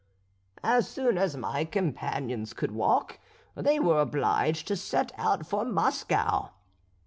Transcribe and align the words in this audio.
"As 0.63 0.87
soon 0.89 1.15
as 1.19 1.37
my 1.37 1.63
companions 1.63 2.53
could 2.53 2.71
walk, 2.71 3.19
they 3.53 3.79
were 3.79 4.01
obliged 4.01 4.67
to 4.69 4.75
set 4.75 5.11
out 5.15 5.45
for 5.45 5.63
Moscow. 5.63 6.49